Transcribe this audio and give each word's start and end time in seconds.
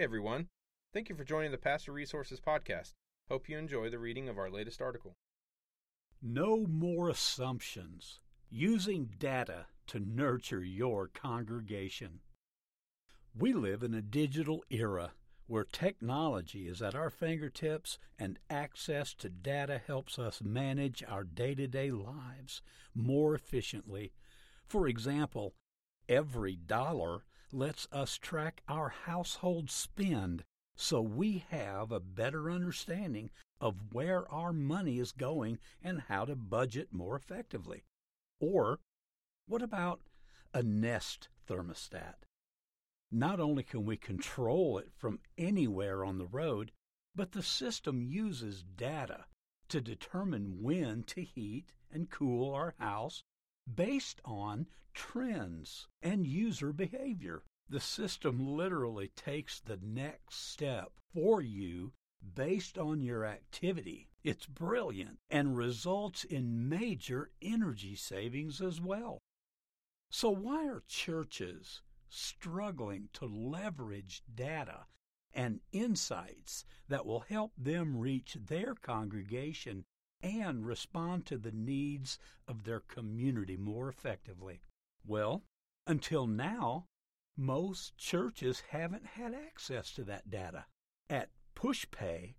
Hey 0.00 0.04
everyone. 0.04 0.48
Thank 0.94 1.10
you 1.10 1.14
for 1.14 1.24
joining 1.24 1.50
the 1.50 1.58
Pastor 1.58 1.92
Resources 1.92 2.40
Podcast. 2.40 2.94
Hope 3.28 3.50
you 3.50 3.58
enjoy 3.58 3.90
the 3.90 3.98
reading 3.98 4.30
of 4.30 4.38
our 4.38 4.48
latest 4.48 4.80
article. 4.80 5.12
No 6.22 6.64
more 6.66 7.10
assumptions. 7.10 8.18
Using 8.48 9.10
data 9.18 9.66
to 9.88 10.00
nurture 10.00 10.64
your 10.64 11.08
congregation. 11.08 12.20
We 13.38 13.52
live 13.52 13.82
in 13.82 13.92
a 13.92 14.00
digital 14.00 14.64
era 14.70 15.12
where 15.46 15.64
technology 15.64 16.66
is 16.66 16.80
at 16.80 16.94
our 16.94 17.10
fingertips 17.10 17.98
and 18.18 18.38
access 18.48 19.12
to 19.16 19.28
data 19.28 19.78
helps 19.86 20.18
us 20.18 20.40
manage 20.42 21.04
our 21.06 21.24
day 21.24 21.54
to 21.56 21.66
day 21.66 21.90
lives 21.90 22.62
more 22.94 23.34
efficiently. 23.34 24.14
For 24.66 24.88
example, 24.88 25.52
EveryDollar 26.08 27.20
lets 27.52 27.88
us 27.92 28.16
track 28.16 28.62
our 28.68 28.88
household 28.88 29.70
spend 29.70 30.44
so 30.76 31.02
we 31.02 31.44
have 31.50 31.92
a 31.92 32.00
better 32.00 32.50
understanding 32.50 33.30
of 33.60 33.92
where 33.92 34.30
our 34.32 34.52
money 34.52 34.98
is 34.98 35.12
going 35.12 35.58
and 35.82 36.02
how 36.08 36.24
to 36.24 36.34
budget 36.34 36.88
more 36.92 37.16
effectively. 37.16 37.84
Or, 38.40 38.80
what 39.46 39.62
about 39.62 40.00
a 40.54 40.62
Nest 40.62 41.28
thermostat? 41.46 42.24
Not 43.12 43.40
only 43.40 43.62
can 43.62 43.84
we 43.84 43.96
control 43.96 44.78
it 44.78 44.88
from 44.96 45.20
anywhere 45.36 46.04
on 46.04 46.18
the 46.18 46.26
road, 46.26 46.72
but 47.14 47.32
the 47.32 47.42
system 47.42 48.02
uses 48.02 48.62
data 48.62 49.26
to 49.68 49.80
determine 49.80 50.62
when 50.62 51.02
to 51.04 51.22
heat 51.22 51.72
and 51.92 52.10
cool 52.10 52.54
our 52.54 52.74
house 52.78 53.24
based 53.74 54.20
on 54.24 54.66
trends 54.94 55.88
and 56.02 56.26
user 56.26 56.72
behavior. 56.72 57.42
The 57.68 57.80
system 57.80 58.56
literally 58.56 59.08
takes 59.08 59.60
the 59.60 59.78
next 59.82 60.50
step 60.50 60.92
for 61.14 61.40
you 61.40 61.92
based 62.34 62.76
on 62.76 63.00
your 63.00 63.24
activity. 63.24 64.08
It's 64.22 64.46
brilliant 64.46 65.18
and 65.30 65.56
results 65.56 66.24
in 66.24 66.68
major 66.68 67.30
energy 67.40 67.94
savings 67.94 68.60
as 68.60 68.80
well. 68.80 69.18
So, 70.10 70.30
why 70.30 70.66
are 70.66 70.82
churches 70.88 71.82
struggling 72.08 73.08
to 73.12 73.26
leverage 73.26 74.22
data 74.34 74.86
and 75.32 75.60
insights 75.70 76.64
that 76.88 77.06
will 77.06 77.20
help 77.20 77.52
them 77.56 77.96
reach 77.96 78.34
their 78.34 78.74
congregation 78.74 79.84
and 80.22 80.66
respond 80.66 81.26
to 81.26 81.38
the 81.38 81.52
needs 81.52 82.18
of 82.46 82.64
their 82.64 82.80
community 82.80 83.56
more 83.56 83.88
effectively? 83.88 84.62
Well, 85.06 85.42
until 85.86 86.26
now, 86.26 86.86
most 87.36 87.96
churches 87.96 88.62
haven't 88.70 89.06
had 89.06 89.34
access 89.34 89.92
to 89.92 90.04
that 90.04 90.30
data. 90.30 90.66
At 91.08 91.30
PushPay, 91.56 92.34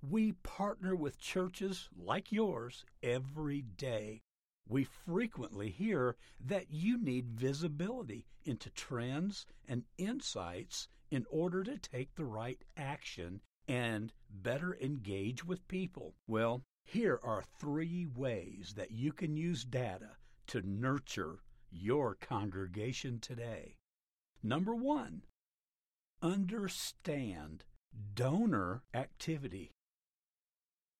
we 0.00 0.32
partner 0.32 0.94
with 0.94 1.18
churches 1.18 1.88
like 1.96 2.30
yours 2.30 2.84
every 3.02 3.62
day. 3.62 4.22
We 4.68 4.84
frequently 4.84 5.70
hear 5.70 6.16
that 6.40 6.70
you 6.70 6.98
need 6.98 7.28
visibility 7.28 8.26
into 8.44 8.70
trends 8.70 9.46
and 9.68 9.84
insights 9.98 10.88
in 11.10 11.26
order 11.30 11.62
to 11.64 11.78
take 11.78 12.14
the 12.14 12.24
right 12.24 12.62
action 12.76 13.40
and 13.68 14.12
better 14.30 14.76
engage 14.80 15.44
with 15.44 15.68
people. 15.68 16.14
Well, 16.26 16.62
here 16.84 17.18
are 17.22 17.42
three 17.58 18.06
ways 18.06 18.74
that 18.76 18.90
you 18.90 19.12
can 19.12 19.36
use 19.36 19.64
data 19.64 20.16
to 20.46 20.62
nurture 20.62 21.38
your 21.70 22.14
congregation 22.14 23.18
today. 23.18 23.76
Number 24.42 24.74
one, 24.74 25.22
understand 26.22 27.64
donor 28.14 28.82
activity. 28.92 29.70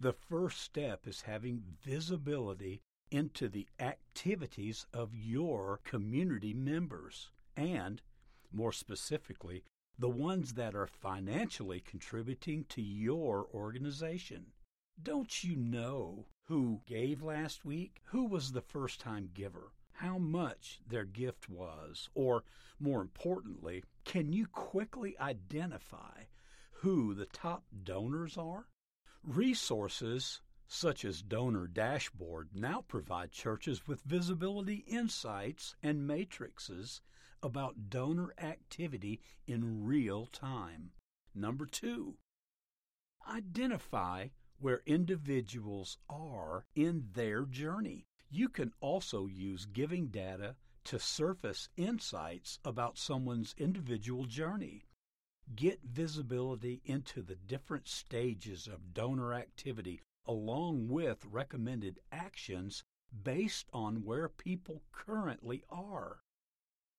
The 0.00 0.12
first 0.12 0.60
step 0.60 1.06
is 1.06 1.22
having 1.22 1.62
visibility 1.82 2.80
into 3.10 3.48
the 3.48 3.66
activities 3.80 4.86
of 4.92 5.14
your 5.14 5.80
community 5.84 6.52
members 6.52 7.30
and, 7.56 8.02
more 8.52 8.72
specifically, 8.72 9.64
the 9.98 10.08
ones 10.08 10.54
that 10.54 10.74
are 10.74 10.86
financially 10.86 11.80
contributing 11.80 12.64
to 12.68 12.82
your 12.82 13.46
organization. 13.52 14.46
Don't 15.00 15.44
you 15.44 15.54
know 15.54 16.26
who 16.46 16.80
gave 16.86 17.22
last 17.22 17.64
week? 17.64 18.00
Who 18.06 18.24
was 18.24 18.50
the 18.50 18.60
first 18.60 19.00
time 19.00 19.30
giver? 19.32 19.72
How 19.92 20.18
much 20.18 20.80
their 20.86 21.04
gift 21.04 21.48
was? 21.48 22.08
Or, 22.14 22.42
more 22.80 23.00
importantly, 23.00 23.84
can 24.04 24.32
you 24.32 24.46
quickly 24.46 25.16
identify 25.18 26.24
who 26.72 27.14
the 27.14 27.26
top 27.26 27.64
donors 27.84 28.36
are? 28.36 28.68
Resources 29.22 30.40
such 30.66 31.04
as 31.04 31.22
Donor 31.22 31.66
Dashboard 31.66 32.50
now 32.54 32.84
provide 32.86 33.30
churches 33.30 33.86
with 33.86 34.02
visibility 34.02 34.84
insights 34.86 35.76
and 35.82 36.06
matrices 36.06 37.00
about 37.42 37.88
donor 37.88 38.34
activity 38.38 39.20
in 39.46 39.84
real 39.84 40.26
time. 40.26 40.90
Number 41.34 41.66
two, 41.66 42.16
identify 43.26 44.28
where 44.60 44.82
individuals 44.86 45.98
are 46.08 46.64
in 46.74 47.08
their 47.14 47.44
journey. 47.44 48.06
You 48.30 48.48
can 48.48 48.72
also 48.80 49.26
use 49.26 49.64
giving 49.66 50.08
data 50.08 50.56
to 50.84 50.98
surface 50.98 51.68
insights 51.76 52.58
about 52.64 52.98
someone's 52.98 53.54
individual 53.58 54.24
journey. 54.24 54.84
Get 55.54 55.80
visibility 55.82 56.82
into 56.84 57.22
the 57.22 57.36
different 57.36 57.88
stages 57.88 58.66
of 58.66 58.94
donor 58.94 59.32
activity 59.32 60.00
along 60.26 60.88
with 60.88 61.24
recommended 61.24 61.98
actions 62.12 62.84
based 63.22 63.66
on 63.72 64.04
where 64.04 64.28
people 64.28 64.82
currently 64.92 65.64
are. 65.70 66.20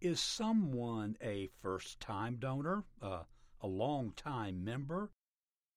Is 0.00 0.20
someone 0.20 1.16
a 1.20 1.46
first 1.46 2.00
time 2.00 2.36
donor, 2.36 2.84
uh, 3.00 3.22
a 3.60 3.68
long 3.68 4.12
time 4.12 4.64
member, 4.64 5.12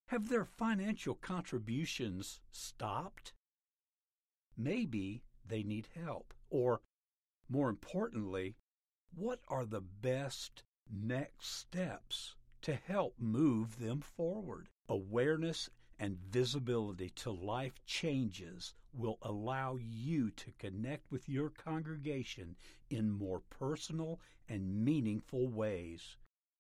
have 0.08 0.30
their 0.30 0.46
financial 0.46 1.16
contributions 1.16 2.40
stopped? 2.52 3.34
Maybe 4.58 5.24
they 5.48 5.64
need 5.64 5.88
help. 5.96 6.34
Or, 6.50 6.82
more 7.50 7.70
importantly, 7.70 8.56
what 9.16 9.40
are 9.48 9.66
the 9.66 9.82
best 9.82 10.64
next 10.92 11.48
steps 11.48 12.36
to 12.62 12.76
help 12.76 13.16
move 13.20 13.80
them 13.80 14.02
forward? 14.02 14.70
Awareness 14.88 15.70
and 16.00 16.18
visibility 16.30 17.10
to 17.10 17.32
life 17.32 17.84
changes 17.86 18.74
will 18.94 19.18
allow 19.22 19.78
you 19.78 20.30
to 20.32 20.52
connect 20.60 21.12
with 21.12 21.28
your 21.28 21.50
congregation 21.50 22.56
in 22.90 23.12
more 23.12 23.42
personal 23.50 24.20
and 24.48 24.84
meaningful 24.84 25.48
ways 25.48 26.18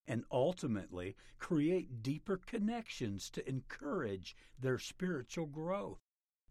and 0.07 0.23
ultimately 0.31 1.15
create 1.39 2.03
deeper 2.03 2.37
connections 2.37 3.29
to 3.29 3.47
encourage 3.49 4.35
their 4.59 4.77
spiritual 4.77 5.45
growth. 5.45 5.99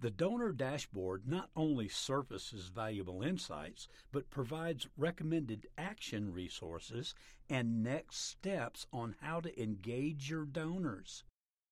The 0.01 0.11
donor 0.11 0.53
dashboard 0.53 1.27
not 1.27 1.51
only 1.55 1.89
surfaces 1.89 2.67
valuable 2.67 3.23
insights, 3.23 3.89
but 4.11 4.29
provides 4.29 4.89
recommended 4.97 5.69
action 5.79 6.33
resources 6.33 7.15
and 7.49 7.83
next 7.83 8.19
steps 8.19 8.87
on 8.93 9.15
how 9.21 9.41
to 9.41 9.63
engage 9.63 10.29
your 10.29 10.47
donors. 10.47 11.25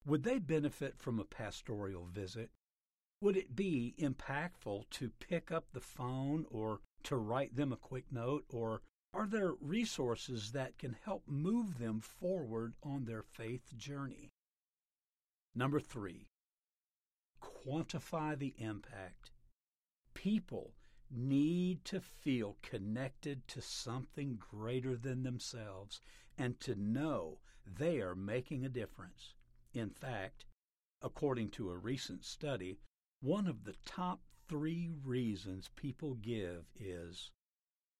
Would 0.06 0.22
they 0.22 0.38
benefit 0.38 0.98
from 0.98 1.18
a 1.18 1.24
pastoral 1.24 2.06
visit? 2.06 2.50
Would 3.20 3.36
it 3.36 3.54
be 3.54 3.94
impactful 3.98 4.88
to 4.90 5.10
pick 5.10 5.52
up 5.52 5.72
the 5.72 5.80
phone 5.80 6.46
or 6.50 6.80
to 7.02 7.16
write 7.16 7.54
them 7.56 7.72
a 7.72 7.76
quick 7.76 8.10
note 8.10 8.44
or 8.48 8.82
are 9.14 9.26
there 9.26 9.52
resources 9.60 10.52
that 10.52 10.78
can 10.78 10.96
help 11.04 11.22
move 11.26 11.78
them 11.78 12.00
forward 12.00 12.74
on 12.82 13.04
their 13.04 13.22
faith 13.22 13.76
journey? 13.76 14.30
Number 15.54 15.80
three, 15.80 16.28
quantify 17.42 18.38
the 18.38 18.54
impact. 18.58 19.30
People 20.14 20.72
need 21.10 21.84
to 21.84 22.00
feel 22.00 22.56
connected 22.62 23.46
to 23.48 23.60
something 23.60 24.36
greater 24.38 24.96
than 24.96 25.22
themselves 25.22 26.00
and 26.38 26.58
to 26.60 26.74
know 26.74 27.38
they 27.66 28.00
are 28.00 28.14
making 28.14 28.64
a 28.64 28.70
difference. 28.70 29.34
In 29.74 29.90
fact, 29.90 30.46
according 31.02 31.50
to 31.50 31.70
a 31.70 31.76
recent 31.76 32.24
study, 32.24 32.78
one 33.20 33.46
of 33.46 33.64
the 33.64 33.74
top 33.84 34.20
three 34.48 34.88
reasons 35.04 35.68
people 35.76 36.14
give 36.14 36.64
is 36.74 37.30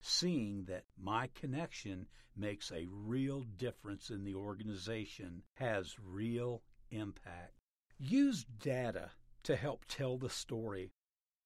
seeing 0.03 0.65
that 0.65 0.85
my 0.99 1.29
connection 1.29 2.07
makes 2.37 2.71
a 2.73 2.89
real 2.91 3.43
difference 3.57 4.11
in 4.11 4.25
the 4.25 4.35
organization 4.35 5.43
has 5.55 5.97
real 5.99 6.63
impact. 6.91 7.55
Use 7.99 8.45
data 8.45 9.11
to 9.45 9.57
help 9.57 9.85
tell 9.87 10.19
the 10.19 10.31
story. 10.31 10.91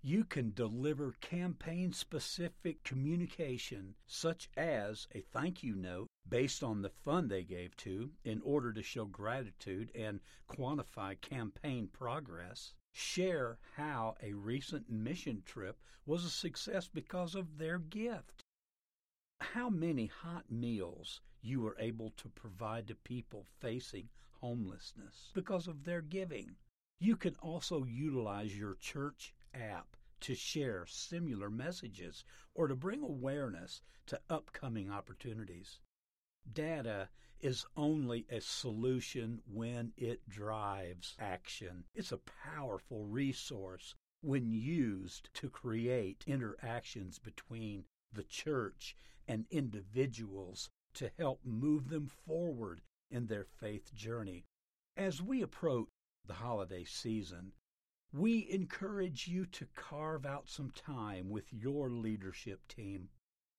You 0.03 0.25
can 0.25 0.53
deliver 0.53 1.13
campaign 1.21 1.93
specific 1.93 2.83
communication, 2.85 3.95
such 4.07 4.49
as 4.57 5.09
a 5.15 5.21
thank 5.21 5.63
you 5.63 5.75
note, 5.75 6.07
based 6.29 6.63
on 6.63 6.83
the 6.83 6.91
fund 6.91 7.29
they 7.29 7.43
gave 7.43 7.77
to 7.79 8.13
in 8.25 8.41
order 8.43 8.73
to 8.73 8.83
show 8.83 9.05
gratitude 9.05 9.91
and 9.95 10.21
quantify 10.49 11.21
campaign 11.21 11.89
progress. 11.93 12.75
Share 12.93 13.59
how 13.75 14.15
a 14.23 14.33
recent 14.33 14.89
mission 14.89 15.43
trip 15.45 15.79
was 16.07 16.25
a 16.25 16.31
success 16.31 16.89
because 16.89 17.35
of 17.35 17.59
their 17.59 17.79
gift. 17.79 18.45
How 19.41 19.69
many 19.71 20.07
hot 20.07 20.51
meals 20.51 21.21
you 21.43 21.61
were 21.61 21.77
able 21.79 22.11
to 22.11 22.29
provide 22.29 22.89
to 22.89 22.95
people 22.95 23.45
facing 23.61 24.09
homelessness 24.41 25.31
because 25.33 25.69
of 25.69 25.85
their 25.85 26.03
giving. 26.03 26.57
You 26.99 27.17
can 27.17 27.37
also 27.37 27.85
utilize 27.85 28.57
your 28.57 28.75
church 28.75 29.35
app 29.55 29.97
to 30.21 30.35
share 30.35 30.87
similar 30.87 31.51
messages 31.51 32.25
or 32.55 32.69
to 32.69 32.75
bring 32.75 33.03
awareness 33.03 33.81
to 34.07 34.21
upcoming 34.29 34.91
opportunities. 34.91 35.79
Data 36.53 37.09
is 37.41 37.67
only 37.77 38.27
a 38.31 38.41
solution 38.41 39.41
when 39.47 39.93
it 39.97 40.29
drives 40.29 41.15
action. 41.19 41.85
It's 41.95 42.13
a 42.13 42.19
powerful 42.19 43.05
resource 43.05 43.95
when 44.21 44.51
used 44.51 45.29
to 45.35 45.49
create 45.49 46.25
interactions 46.27 47.19
between 47.19 47.85
the 48.13 48.25
church 48.25 48.97
and 49.29 49.47
individuals 49.51 50.71
to 50.95 51.11
help 51.19 51.41
move 51.45 51.89
them 51.89 52.07
forward 52.07 52.81
in 53.11 53.27
their 53.27 53.45
faith 53.45 53.95
journey. 53.95 54.45
As 54.97 55.21
we 55.21 55.43
approach 55.43 55.89
the 56.27 56.35
holiday 56.35 56.85
season, 56.85 57.53
we 58.13 58.49
encourage 58.51 59.29
you 59.29 59.45
to 59.47 59.67
carve 59.75 60.25
out 60.25 60.49
some 60.49 60.71
time 60.71 61.29
with 61.29 61.53
your 61.53 61.91
leadership 61.91 62.67
team. 62.69 63.09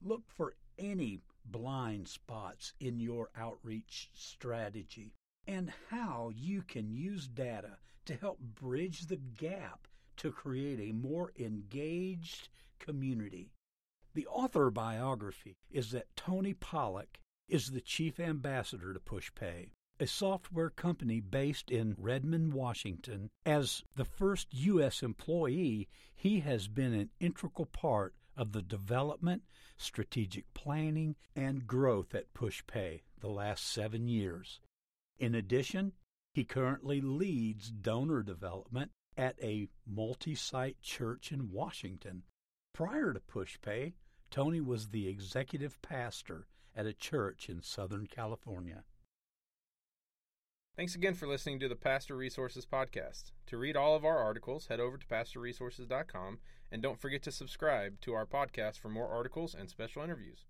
Look 0.01 0.23
for 0.27 0.55
any 0.79 1.21
blind 1.45 2.07
spots 2.07 2.73
in 2.79 3.00
your 3.00 3.29
outreach 3.35 4.09
strategy 4.13 5.13
and 5.47 5.71
how 5.89 6.31
you 6.35 6.61
can 6.61 6.91
use 6.91 7.27
data 7.27 7.77
to 8.05 8.15
help 8.15 8.39
bridge 8.39 9.05
the 9.05 9.17
gap 9.17 9.88
to 10.17 10.31
create 10.31 10.79
a 10.79 10.93
more 10.93 11.31
engaged 11.38 12.50
community. 12.79 13.51
The 14.17 14.25
author 14.25 14.71
biography 14.71 15.57
is 15.69 15.91
that 15.91 16.15
Tony 16.15 16.55
Pollock 16.55 17.19
is 17.47 17.69
the 17.69 17.81
chief 17.81 18.19
ambassador 18.19 18.91
to 18.91 18.99
PushPay, 18.99 19.69
a 19.99 20.07
software 20.07 20.71
company 20.71 21.19
based 21.19 21.69
in 21.69 21.95
Redmond, 21.99 22.55
Washington. 22.55 23.29
As 23.45 23.83
the 23.95 24.05
first 24.05 24.51
U.S. 24.55 25.03
employee, 25.03 25.87
he 26.15 26.39
has 26.39 26.67
been 26.67 26.95
an 26.95 27.11
integral 27.19 27.67
part 27.67 28.15
of 28.35 28.53
the 28.53 28.63
development, 28.63 29.43
strategic 29.77 30.51
planning, 30.55 31.15
and 31.35 31.67
growth 31.67 32.15
at 32.15 32.33
PushPay 32.33 33.01
the 33.19 33.29
last 33.29 33.67
seven 33.67 34.07
years. 34.07 34.61
In 35.19 35.35
addition, 35.35 35.93
he 36.33 36.43
currently 36.43 37.01
leads 37.01 37.69
donor 37.69 38.23
development 38.23 38.89
at 39.15 39.35
a 39.43 39.69
multi 39.85 40.33
site 40.33 40.81
church 40.81 41.31
in 41.31 41.51
Washington. 41.51 42.23
Prior 42.73 43.13
to 43.13 43.19
PushPay, 43.19 43.93
Tony 44.29 44.62
was 44.62 44.89
the 44.89 45.07
executive 45.07 45.81
pastor 45.81 46.47
at 46.75 46.85
a 46.85 46.94
church 46.94 47.50
in 47.50 47.62
Southern 47.62 48.07
California. 48.07 48.83
Thanks 50.75 50.94
again 50.94 51.15
for 51.15 51.27
listening 51.27 51.59
to 51.62 51.68
the 51.68 51.75
Pastor 51.75 52.15
Resources 52.15 52.65
Podcast. 52.65 53.31
To 53.47 53.57
read 53.57 53.75
all 53.75 53.95
of 53.95 54.06
our 54.06 54.19
articles, 54.19 54.68
head 54.68 54.79
over 54.79 54.97
to 54.97 55.07
pastorresources.com 55.07 56.38
and 56.71 56.81
don't 56.83 57.00
forget 57.00 57.24
to 57.24 57.31
subscribe 57.31 58.00
to 58.01 58.13
our 58.13 58.27
podcast 58.27 58.77
for 58.77 58.89
more 58.89 59.07
articles 59.07 59.56
and 59.56 59.69
special 59.69 60.03
interviews. 60.03 60.45